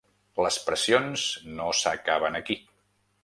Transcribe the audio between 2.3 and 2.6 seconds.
aquí.